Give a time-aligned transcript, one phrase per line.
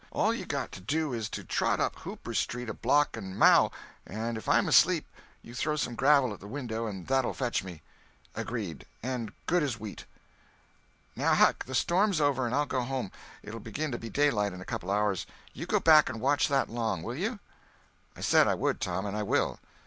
[0.09, 4.35] All you got to do is to trot up Hooper Street a block and maow—and
[4.35, 5.05] if I'm asleep,
[5.43, 7.83] you throw some gravel at the window and that'll fetch me."
[8.33, 10.05] "Agreed, and good as wheat!"
[11.15, 13.11] "Now, Huck, the storm's over, and I'll go home.
[13.43, 15.27] It'll begin to be daylight in a couple of hours.
[15.53, 17.37] You go back and watch that long, will you?"
[18.15, 19.59] "I said I would, Tom, and I will.